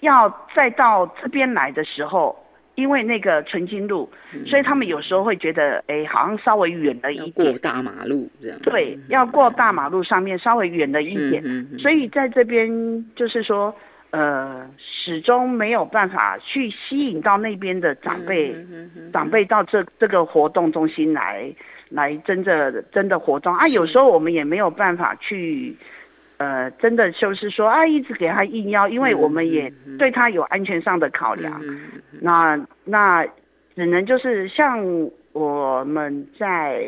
[0.00, 2.36] 要再到这边来的时候，
[2.74, 4.10] 因为那个纯金路，
[4.46, 7.52] 所以他们有时候会觉得，哎，好像稍微远了一点。
[7.52, 11.42] 过大马路这样，对，要过大马路上面稍微远了一点，
[11.78, 12.68] 所以在这边
[13.14, 13.74] 就是说，
[14.10, 18.54] 呃，始终没有办法去吸引到那边的长辈，
[19.12, 21.52] 长辈到这这个活动中心来，
[21.90, 23.54] 来真的真的活动。
[23.54, 23.68] 啊。
[23.68, 25.76] 有时候我们也没有办法去，
[26.44, 31.58] 呃，真的就是说啊，一直给他应邀，因为我们也对他有安全上的考量。
[32.20, 33.26] 那那
[33.74, 34.78] 只能就是像
[35.32, 36.84] 我们在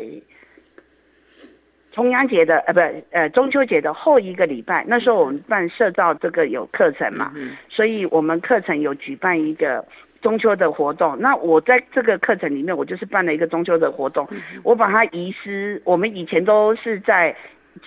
[1.91, 9.83] 重阳节的呃不呃中秋节的后一个礼拜，那时候我们办社造这个有课程嘛，嗯所以我们课程有举办一个
[10.21, 11.17] 中秋的活动。
[11.19, 14.27] 那我在这个课程里面，我就是办了一个中秋的活动，
[14.61, 15.81] 我把它移师。
[15.83, 17.35] 我们以前都是在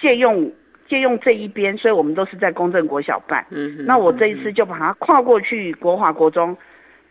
[0.01, 0.51] 借用
[0.91, 3.47] 借用这一边，所以我们都是在公正国小办。
[3.51, 6.57] 嗯哼，那我这一次就把它跨过去国华国中，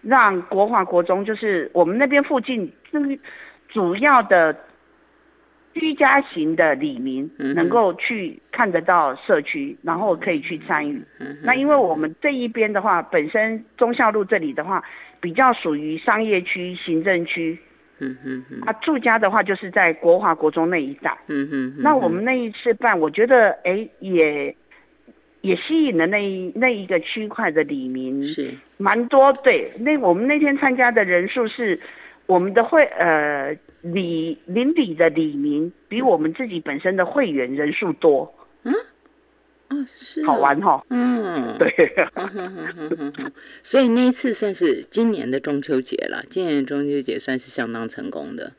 [0.01, 3.17] 让国华国中就是我们那边附近这个
[3.69, 4.53] 主要的
[5.73, 11.01] 居家型的里民能够去看得到社区，然后可以去参与。
[11.19, 14.83] 嗯那因为我们这一边的话，本身忠孝路这里的话，
[15.21, 17.57] 比较属于商业区、行政区，
[17.99, 21.17] 嗯哼哼啊，住家的话就是在国华国中那一带。
[21.27, 24.55] 嗯哼哼，那我们那一次办，我觉得哎也
[25.41, 28.51] 也吸引了那一那一个区块的李明，是。
[28.77, 29.31] 蛮多。
[29.43, 31.79] 对，那我们那天参加的人数是
[32.25, 38.33] 我们的会呃李邻里的李明比我们自己本身的会员人数多，
[39.69, 41.71] 哦是好玩哈、嗯，对，
[43.61, 48.51] 所以那一次算是今年的中秋节了，今年的中秋节算是相当成功的。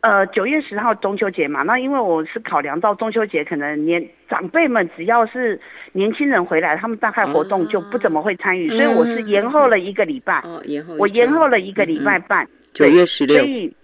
[0.00, 5.60] 呃，九月十号中秋节嘛，那因为我是考量到中秋节可能年长辈们只要是
[5.90, 13.74] 年轻人回来，他们大概活动就不怎么会参与，嗯所以我是延后了一个礼拜，哦，延后我延后了一个礼拜半，九对月十六，所以，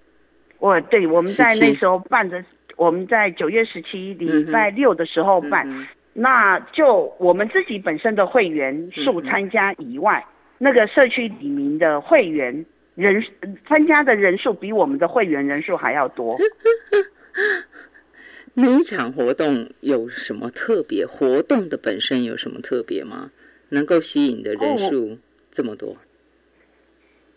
[0.61, 2.43] 我对我们在那时候办的，
[2.77, 5.85] 我们在九月十七礼拜六的时候办，嗯
[6.17, 10.25] 那就我们自己本身的会员数嗯参加以外，
[10.59, 13.23] 那个社区里面的会员人
[13.67, 16.39] 参加的人数比我们的会员人数还要多。
[18.55, 21.05] 那一场活动有什么特别？
[21.05, 23.33] 活动的本身有什么特别吗？
[23.71, 25.19] 能够吸引的人哦数
[25.51, 25.97] 这么多？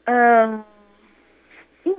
[0.04, 0.64] 呃，
[1.86, 1.96] 嗯，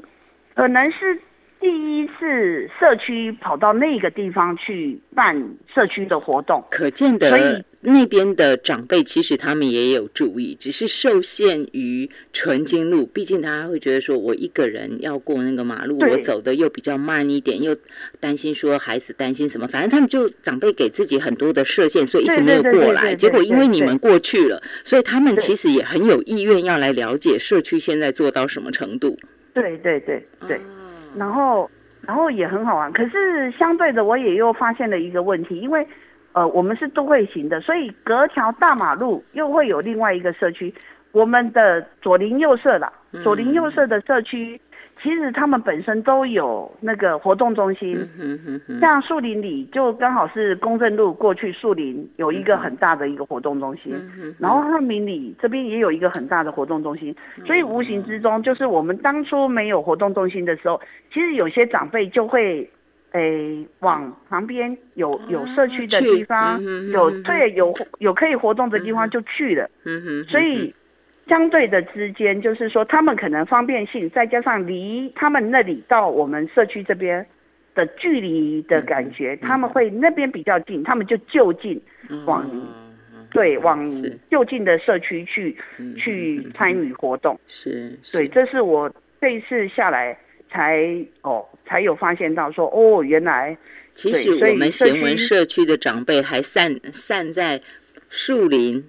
[0.54, 1.20] 可能是
[1.60, 1.66] 第
[1.98, 5.36] 一次社区跑到那个地方去办
[5.74, 6.62] 社区的活动。
[6.70, 17.76] 可见所的以那边的长辈其实他们也有注意，只是受限于纯金路，毕竟他会觉得说我一个人要过那个马路，我走的又比较慢一点，又
[18.20, 23.14] 担心说孩子担心什么，反正他们就长辈给自己很多的设限，所以一直没有过来。
[23.16, 29.18] 结果因为你们过去了，所以他们其实也很有意愿要来了解社区现在做到什么程度。
[29.52, 30.56] 对对对对。
[30.56, 30.77] 哦
[31.18, 31.68] 然后，
[32.00, 32.92] 然后也很好玩。
[32.92, 35.86] 可是相对的，我也又发现了一个问题，因为
[36.32, 40.72] 呃，我们是都会型的，所以隔条大马路又会有另外一个社区。
[41.12, 44.60] 我们的左邻右舍啦，嗯左邻右舍的社区，
[45.02, 47.96] 其实他们本身都有那个活动中心。
[47.96, 53.92] 嗯哼哼哼，像树林里就刚好是公正路过去树林有一个很大的一个活动中心，
[54.38, 60.80] 然后汉民里这边也有一个很大的活动中心，嗯所以无形之中就是我们当初没有活动中心的时候，
[61.12, 62.68] 其实有些长辈就会。
[63.12, 69.66] 诶，往旁边有有社区的地方，有对有有可以活动的地方就去了，
[70.24, 70.74] 所以
[71.28, 77.24] 相对的之间，就是说他们可能方便性，再加上离他们那里到我们社区这边
[77.74, 81.80] 的距离的感觉，嗯他们会那边比较近，他们就就近
[82.24, 83.86] 往哦对往
[84.30, 87.38] 就近的社区去嗯去参与活动。
[87.46, 90.18] 是，是对，这是我这一次下来
[90.50, 90.82] 才
[91.20, 93.56] 哦才有发现到说哦，原来
[93.94, 97.60] 其实我们社贤文区社区的长辈还散散在
[98.08, 98.82] 树林，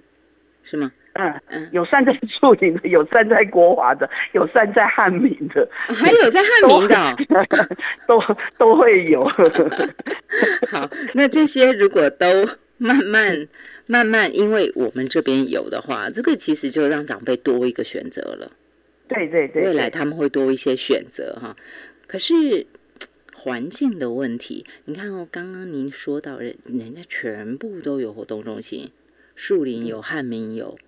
[0.62, 0.90] 是吗？
[1.14, 7.16] 嗯嗯有散在树林的， 有散在国华的，有散在汉民的，还有在汉民的哦、
[8.06, 8.22] 都
[8.58, 9.24] 都会有。
[10.70, 12.26] 好，那这些如果都
[12.78, 13.48] 慢慢
[13.86, 18.52] 慢慢，因为我们这边有的话，这个其实就让长辈多一个选择了。
[19.08, 21.56] 对对对，未来他们会多一些选择哈。
[22.06, 22.64] 可是
[23.34, 28.92] 环境的问题，你看哦，刚刚您说到人人家全部都有活动中心，
[29.34, 30.78] 树林有，汉民有，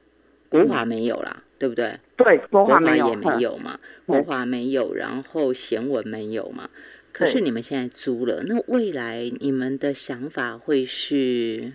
[0.53, 1.99] 国华没有啦，对不对？
[2.17, 6.69] 对国国华没有，也没嗯有嘛，嗯国华没有，然后贤文没有嘛。
[7.13, 11.73] 可是你们现在租了，那未来你们的想法会是？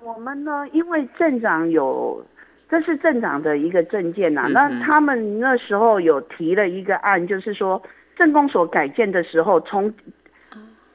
[0.00, 2.24] 我们呢，因为镇长有，
[2.70, 7.82] 这是镇长的一个证件呐、那他们那时候有提了一个案，就是说
[8.16, 9.92] 镇公所改建的时候，从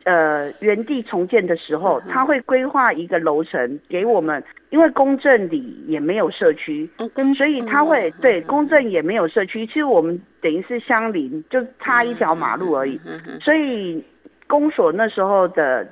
[0.04, 6.90] 呃原地重建的时候他会规划一个楼层给我们，因为公证里也没有社区，
[7.38, 13.00] 所以他会哦对哦公证也没有社区，其实我们等于是相邻，就差一条马路而已。
[13.42, 14.04] 所以
[14.48, 15.88] 公所那时候的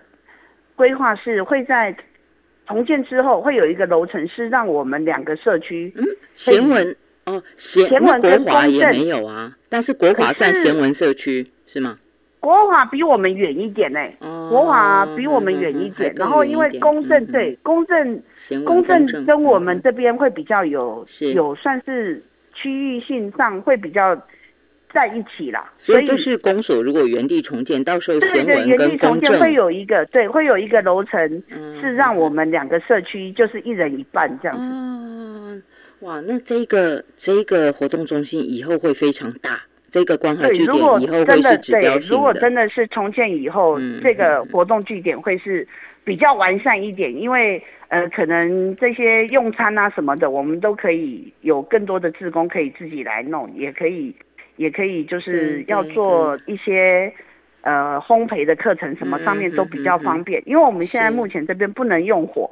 [0.75, 1.95] 规划是会在
[2.67, 6.03] 重建之后会有一个楼层是让我们两个社区，嗯，
[6.35, 6.95] 贤文
[7.25, 11.97] 哦，贤贤文跟国华也没有啊，但是国华算贤文社区是吗？
[12.41, 18.21] 国华比我们远一点呢、哦，国华比我们远一嗯点，然后因为公证对公正
[18.65, 22.21] 公正跟我们这边会比较有是有算是
[22.53, 24.19] 区域性上会比较
[24.91, 34.63] 在一起啦，所以就是公所如果原地重建，到时候对对，贤文原地重跟公证建会有一个对，会有一个楼层嗯是让我们两个社区就是一人一半这样子。
[34.63, 35.61] 哦，
[36.07, 39.61] 哇，那这个这个活动中心以后会非常大，
[39.91, 42.15] 这个关怀对，据如果点以后会真的是指标对，性的。
[42.15, 45.67] 如果真的是重建以后，嗯这个嗯活动据点会是
[46.03, 54.15] 比较完善一点，因为呃，可能这些用餐啊什么的，我们都可以有更多的志工可以自己来弄，也可以
[54.55, 57.13] 也可以就是要做一些。
[57.63, 62.49] 呃，烘焙的课程什么嗯上面都比较嗯嗯方便，因为我们现在目前这边不能用火，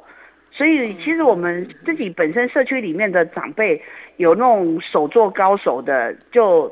[0.52, 3.82] 所以其实我们自己本身社区里面的长辈
[4.18, 6.70] 有那种手作高手的，就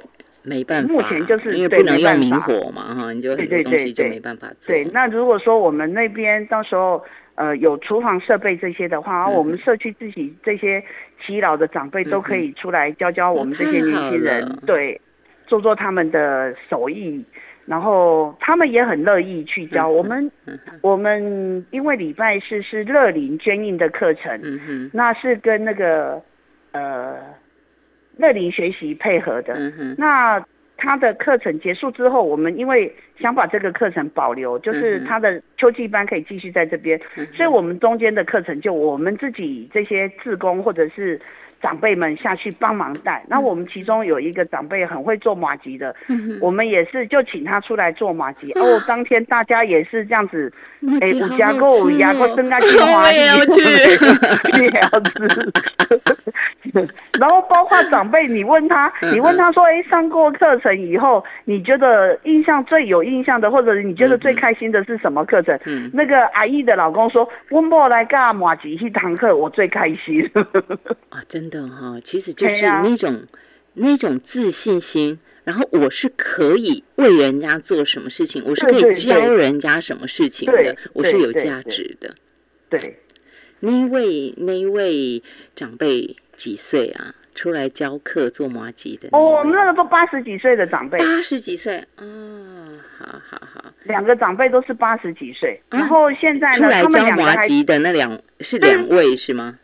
[0.48, 4.10] 没办法，目前就是因为对不能用明火嘛，哈，你就很多东西就对。
[4.10, 4.74] 没办法做。
[4.74, 9.34] 对，那如果说我们那边到时候呃有厨房设备这些的话，嗯。
[9.34, 10.82] 我们社区自己这些
[11.20, 15.00] 耆老的长辈都可以出来教教我们这些年轻人对
[15.46, 17.24] 做做他们的手艺，
[17.66, 19.88] 然后他们也很乐意去教。
[19.88, 20.30] 我们。
[20.80, 26.22] 我们因为礼拜四是乐龄捐印的课程，嗯，那是跟那个
[26.72, 27.16] 呃
[28.18, 29.54] 乐龄学习配合的。
[29.54, 30.44] 嗯，那
[30.76, 41.20] 他的课程结束之后，我们因为想把这个课程保留，就是他的秋季班可以继续在这边，嗯所以我们中间的课程就我们自己这些志工或者是
[41.60, 43.24] 长辈们下去帮忙带。
[43.28, 45.94] 那我们其中有一个长辈很会做马吉的，
[46.40, 48.52] 我们也是就请他出来做马吉。
[48.52, 50.52] 哦，当天大家也是这样子，
[51.00, 53.60] 哎，五加好购五吃牙哦购增加计划，我也要去
[54.62, 55.52] 也要吃。
[57.18, 65.58] 然后包括长辈，你问他，嗯你问他说，哎，上过课程以后，你觉得印象最有印象的，或者你觉得最开心的是什么课程？
[65.66, 70.30] 嗯那个阿姨的老公说，温某来干马吉一堂课，我最开心。
[71.08, 73.22] 啊，真的哈、其实就是那种、
[73.74, 82.14] 那种自信心，然后我是可以为人家做什么事情，我是可以教人家什么事情对的，我是有价值的。
[82.68, 82.98] 对，
[83.60, 85.22] 那一位那一位
[85.54, 87.14] 长辈几岁啊？
[87.34, 92.04] 出来教课做麻吉的哦，我们那个都八十几岁的长辈，八十几岁哦，
[92.98, 95.78] 好好好，两个长辈都是八十几岁，啊？
[95.78, 99.56] 然后现在呢，出来教麻吉的那两是两位是吗？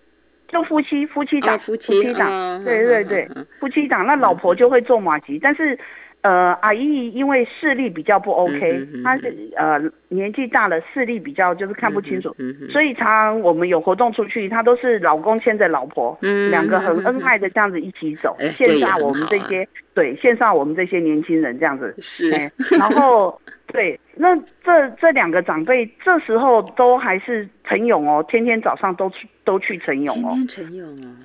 [0.49, 3.29] 就夫妻夫妻档，哦夫妻档，哦对对对，
[3.59, 4.07] 夫妻档。
[4.07, 5.79] 那老婆就会做马吉，但是
[6.25, 22.31] 呃，阿姨因为视力比较不 OK，、她是呃年纪大了，视力比较就是看不清楚，嗯，所以常常我们有活动出去，她都是老公牵着老婆，嗯两个很嗯恩爱的这样子一起走，线上我们这些、对线上我们这些年轻人这样子，是。
[22.33, 30.31] 哎， 然后对，那这这两个长辈这时候都还是晨泳哦，天天早上都去都去晨泳哦。
[30.31, 31.17] 天天晨泳哦，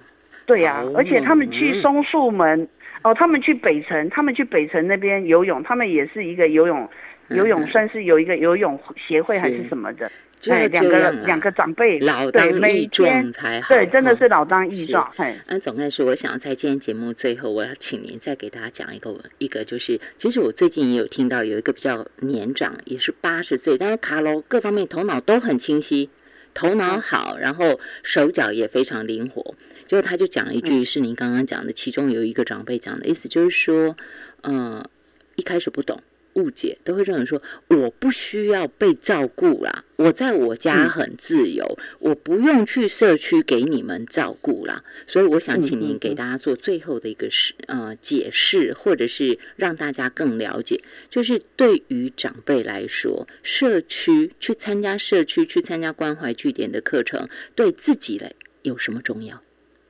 [0.45, 2.67] 对呀、好而且他们去松树门，
[3.03, 6.89] 哦，他们去北城，他们去北城那边游泳，他们也是一个游泳，
[7.29, 10.11] 游泳嗯算是有一个游泳协会还是是什么的。
[10.49, 13.75] 哎，两个两个长辈，老当益壮才好。
[13.75, 15.11] 对，真的是老当益是壮。
[15.13, 26.09] 嘿，那总干事，我想在今天节目最后，我要请您再给大家讲一个一个，就是其实我最近也有听到有一个比较年长，也是八十岁，但是卡罗各方面头脑都很清晰，
[26.53, 29.55] 头脑嗯好，然后手脚也非常灵活。
[29.89, 33.97] 结果他就讲了一嗯句是您刚刚讲的，其中有一个长辈讲的意思就是说，
[34.41, 34.87] 呃，
[35.35, 35.99] 一开始不懂。
[36.33, 41.65] 误解都会认为说我不需要被照顾啦，我在我家嗯很自由，
[41.97, 44.81] 我不用去社区给你们照顾啦。
[45.07, 50.79] 所以我想请您给大家做最后的一个是呃解释，或者是让大家更了解，
[51.09, 58.31] 就是对于长辈来说，社区去参加社区去参加关怀据点的课程，对自己来
[58.61, 59.41] 有什么重要？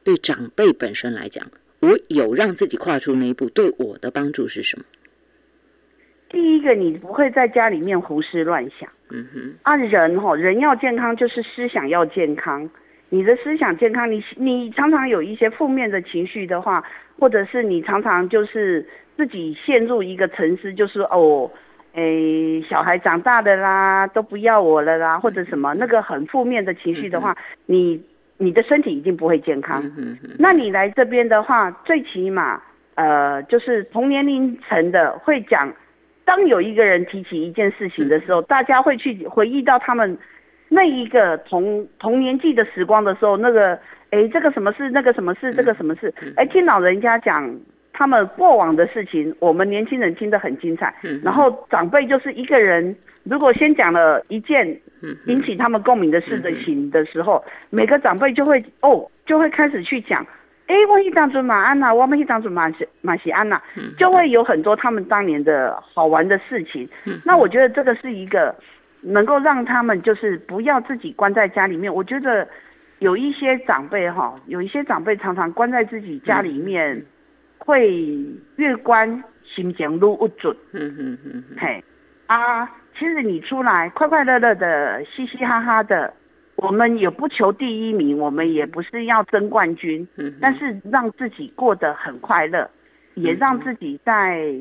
[0.10, 1.46] 对长辈本身来讲，
[1.82, 4.84] 我有让自己跨出那一步，对我的帮助是什么？
[6.30, 8.90] 第一个，你不会在家里面胡思乱想。
[9.12, 12.68] 嗯哼，啊，人哈、人要健康，就是思想要健康。
[13.10, 16.84] 你的思想健康，你你常常有一些负面的情绪的话，
[17.20, 18.84] 或者是你常常就是
[19.16, 21.52] 自己陷入一个沉思，就是哦，
[21.94, 27.38] 诶，小孩长大的啦，都不要我了啦，或者什么那个很负面的情绪的话，
[27.68, 28.02] 你
[28.40, 29.84] 你的身体一定不会健康。
[30.40, 32.60] 那你来这边的话，最起码
[32.96, 35.72] 呃，就是同年龄层的会讲，
[36.26, 40.18] 当有一个人提起一件事情的时候，大家会去回忆到他们
[40.70, 43.78] 那一个同同年纪的时光的时候，那个
[44.10, 47.56] 哎，这个什么事，那个什么事，这个什么事，哎，听老人家讲。
[47.92, 50.96] 他们过往的事情，我们年轻人听得很精彩。
[51.04, 54.66] 嗯然后长辈就是一个人，如果先讲了一件
[55.26, 60.26] 引起他们共鸣的事的情的时候，每个长辈就会哦，就会开始去讲，
[60.68, 66.88] 哎，我一当准马安娜，我们一当准马西马西安娜，嗯就会有很多他们当年的好玩的事情。
[67.06, 68.56] 嗯那我觉得这个是一个
[69.02, 71.94] 能够让他们就是不要自己关在家里面。
[71.94, 72.48] 我觉得
[73.00, 77.06] 有一些长辈哈，有一些长辈常常关在自己家里面，
[77.58, 78.04] 会
[78.58, 80.56] 越关心情越不准。
[80.74, 81.84] 嗯哼哼哼，嘿，
[82.28, 82.70] 啊，
[83.00, 86.14] 其实你出来快快乐乐的、嘻嘻哈哈的，
[86.58, 92.70] 我们也不求第一名，我们也不是要争冠军，嗯但是让自己过得很快乐，
[93.16, 94.54] 也让自己在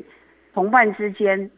[0.53, 1.51] 同伴之间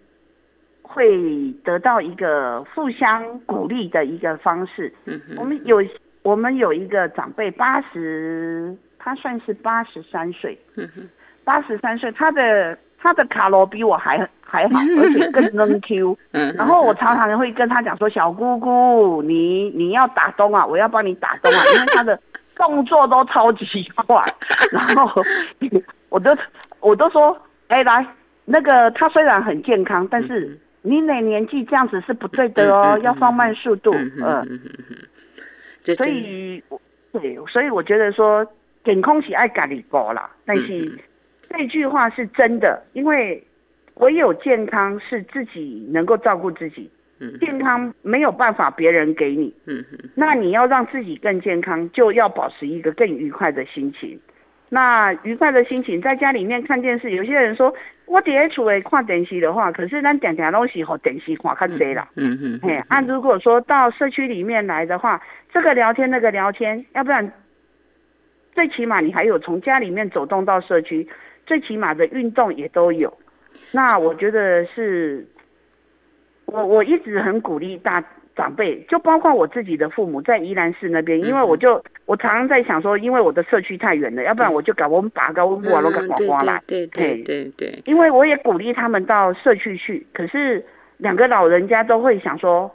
[0.82, 4.92] 会得到一个互相鼓励的一个方式。
[5.38, 5.86] 我们有
[6.24, 10.58] 我们有一个长辈，八十，他算是八十三岁，
[11.44, 16.18] 八十三岁，他的他的卡罗比我还还好， 而且更能 Q。
[16.34, 22.20] 嗯，然后我常常会跟他讲说，小姑姑，你你要打东啊，我要帮你打东啊，因为他的
[22.56, 24.24] 动作都超级快。
[24.72, 25.10] 然后
[26.10, 26.38] 我都
[26.80, 27.36] 我都说，
[27.70, 28.06] 哎、来，
[28.46, 33.92] 那个他虽然很健康，但嗯是你哪年纪这样子是不对的哦，要放慢速度，
[34.24, 34.60] 嗯
[35.98, 36.64] 所以
[37.12, 38.46] 对，所以我觉得说
[38.84, 41.00] 健康是爱咖喱高啦，但嗯是
[41.52, 43.44] 这句话是真的，因为
[43.96, 46.90] 唯有健康是自己能够照顾自己，
[47.20, 54.20] 嗯健康没有办法别人给你，嗯哼那你要让自己更健康，就要保持一个更愉快的心情。
[54.70, 57.74] 那愉快的心情，在家里面看电视，有些人说
[58.06, 62.10] 我伫咧厝诶看电视的话，可是咱常常拢是和电视看较济啦。
[62.16, 65.22] 嗯哼嘿，啊，如果说到社区里面来的话，
[65.54, 67.30] 这个聊天那个聊天，要不然
[68.54, 71.06] 最起码你还有从家里面走动到社区，
[71.46, 73.12] 最起码的运动也都有。
[73.72, 75.26] 那我觉得是，
[76.46, 78.04] 我我一直很鼓励大
[78.36, 86.62] 长辈，就包括我自己的父母在宜兰市那边，因为我就我常常在想说，因为我的社区太远了，要不然我就搞我们把个我们瓦都给嗯对广花来。
[86.68, 90.66] 对对对对对，因为我也鼓励他们到社区去，可是
[90.98, 92.70] 两个老人家都会想说，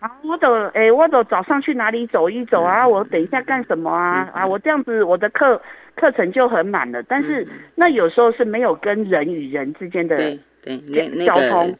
[0.00, 4.30] 啊，我走，哎，我走早上去哪里走一走啊，我等一下干什么啊？
[4.32, 5.60] 啊，我这样子我的课
[5.94, 7.02] 课程就很满了。
[7.02, 11.76] 但是那有时候是没有跟人与人之间的对对，交通个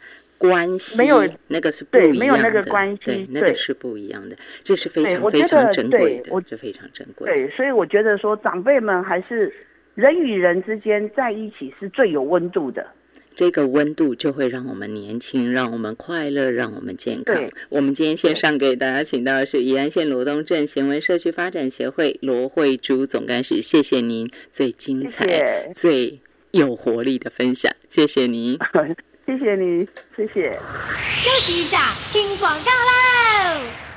[0.51, 7.27] 关系没有那个是不对一样的，没有那个关系对，那个是不一样的，这是非常非常珍贵的这非常珍贵。
[7.27, 9.51] 对，所以我觉得说长辈们还是
[9.95, 12.87] 人与人之间在一起是最有温度的。
[13.41, 17.51] 这个温度就会让我们年轻，让我们快乐，让我们健康对。
[17.71, 26.21] 我们今天线上给大家请到的是宜安县罗东镇贤文社区发展协会罗慧珠总干事，谢谢您最精彩、谢谢最
[26.51, 28.59] 有活力的分享，谢谢您。
[29.25, 30.61] 谢谢你，谢谢。
[31.15, 31.79] 休息一下，
[32.13, 33.90] 听广告喽。